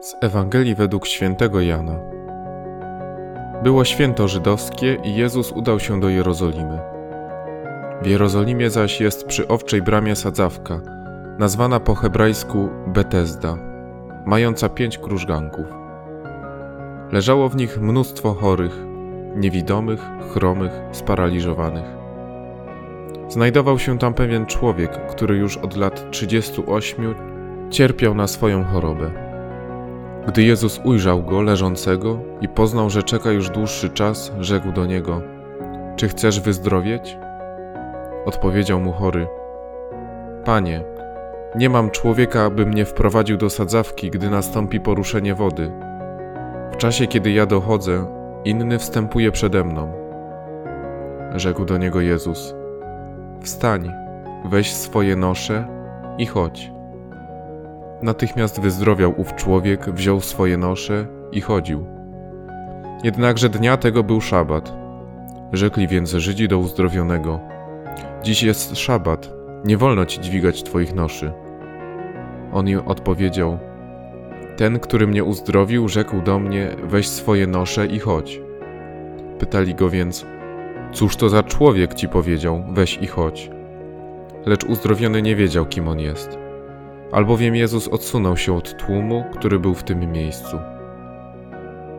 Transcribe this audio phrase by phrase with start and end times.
[0.00, 1.98] Z Ewangelii według świętego Jana.
[3.62, 6.78] Było święto żydowskie i Jezus udał się do Jerozolimy.
[8.02, 10.80] W Jerozolimie zaś jest przy owczej bramie sadzawka,
[11.38, 13.58] nazwana po hebrajsku Betesda,
[14.26, 15.66] mająca pięć krużganków.
[17.12, 18.84] Leżało w nich mnóstwo chorych,
[19.36, 20.00] niewidomych,
[20.32, 21.86] chromych, sparaliżowanych.
[23.28, 27.14] Znajdował się tam pewien człowiek, który już od lat 38
[27.70, 29.25] cierpiał na swoją chorobę.
[30.26, 35.22] Gdy Jezus ujrzał go leżącego i poznał, że czeka już dłuższy czas, rzekł do niego:
[35.96, 37.18] Czy chcesz wyzdrowieć?
[38.24, 39.26] Odpowiedział mu chory:
[40.44, 40.84] Panie,
[41.56, 45.72] nie mam człowieka, aby mnie wprowadził do sadzawki, gdy nastąpi poruszenie wody.
[46.72, 48.06] W czasie, kiedy ja dochodzę,
[48.44, 49.92] inny wstępuje przede mną.
[51.34, 52.54] Rzekł do niego Jezus:
[53.40, 53.92] Wstań,
[54.44, 55.68] weź swoje nosze
[56.18, 56.75] i chodź.
[58.02, 61.86] Natychmiast wyzdrowiał ów człowiek, wziął swoje nosze i chodził.
[63.04, 64.72] Jednakże dnia tego był szabat.
[65.52, 67.40] Rzekli więc Żydzi do uzdrowionego:
[68.22, 69.32] Dziś jest szabat,
[69.64, 71.32] nie wolno ci dźwigać twoich noszy.
[72.52, 73.58] On im odpowiedział:
[74.56, 78.40] Ten, który mnie uzdrowił, rzekł do mnie: Weź swoje nosze i chodź.
[79.38, 80.26] Pytali go więc:
[80.92, 83.50] Cóż to za człowiek ci powiedział: Weź i chodź.
[84.46, 86.45] Lecz uzdrowiony nie wiedział, kim on jest
[87.12, 90.56] albowiem Jezus odsunął się od tłumu, który był w tym miejscu.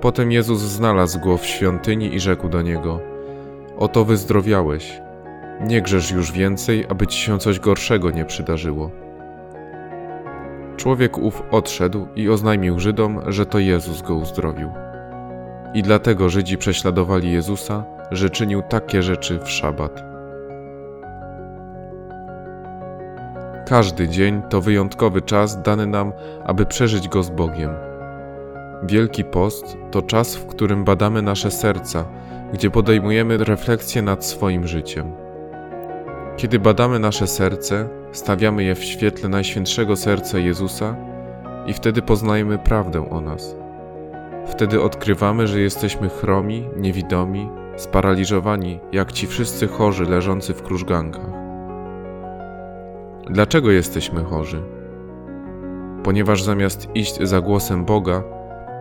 [0.00, 3.00] Potem Jezus znalazł go w świątyni i rzekł do niego:
[3.78, 5.00] Oto wyzdrowiałeś.
[5.60, 8.90] Nie grzesz już więcej, aby ci się coś gorszego nie przydarzyło.
[10.76, 14.70] Człowiek ów odszedł i oznajmił Żydom, że to Jezus go uzdrowił.
[15.74, 20.15] I dlatego Żydzi prześladowali Jezusa, że czynił takie rzeczy w szabat.
[23.68, 26.12] Każdy dzień to wyjątkowy czas dany nam,
[26.44, 27.70] aby przeżyć go z Bogiem.
[28.82, 32.04] Wielki Post to czas, w którym badamy nasze serca,
[32.52, 35.12] gdzie podejmujemy refleksję nad swoim życiem.
[36.36, 40.96] Kiedy badamy nasze serce, stawiamy je w świetle Najświętszego Serca Jezusa
[41.66, 43.56] i wtedy poznajemy prawdę o nas.
[44.46, 51.35] Wtedy odkrywamy, że jesteśmy chromi, niewidomi, sparaliżowani, jak ci wszyscy chorzy leżący w krużgankach.
[53.30, 54.62] Dlaczego jesteśmy chorzy?
[56.04, 58.22] Ponieważ zamiast iść za głosem Boga,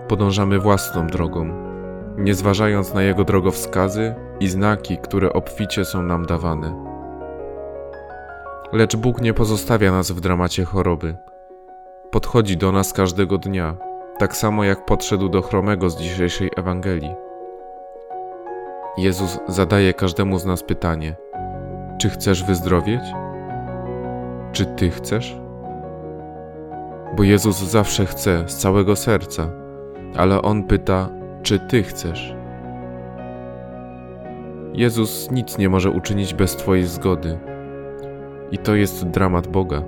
[0.07, 1.49] podążamy własną drogą,
[2.17, 6.85] nie zważając na Jego drogowskazy i znaki, które obficie są nam dawane.
[8.73, 11.15] Lecz Bóg nie pozostawia nas w dramacie choroby.
[12.11, 13.75] Podchodzi do nas każdego dnia,
[14.17, 17.15] tak samo jak podszedł do chromego z dzisiejszej Ewangelii.
[18.97, 21.15] Jezus zadaje każdemu z nas pytanie:
[21.97, 23.01] Czy chcesz wyzdrowieć?
[24.55, 25.37] Czy Ty chcesz?
[27.17, 29.49] Bo Jezus zawsze chce z całego serca,
[30.17, 31.09] ale On pyta,
[31.43, 32.35] czy Ty chcesz?
[34.73, 37.39] Jezus nic nie może uczynić bez Twojej zgody.
[38.51, 39.81] I to jest dramat Boga.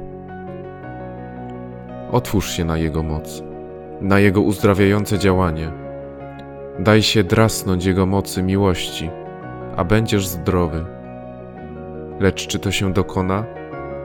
[2.11, 3.43] Otwórz się na Jego moc,
[4.01, 5.71] na Jego uzdrawiające działanie.
[6.79, 9.09] Daj się drasnąć Jego mocy miłości,
[9.77, 10.85] a będziesz zdrowy.
[12.19, 13.57] Lecz czy to się dokona?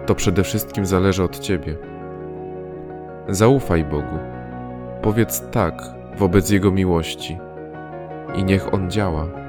[0.06, 1.76] To przede wszystkim zależy od Ciebie.
[3.28, 4.18] Zaufaj Bogu.
[5.02, 5.82] Powiedz tak
[6.18, 7.38] wobec Jego miłości
[8.34, 9.41] i niech On działa.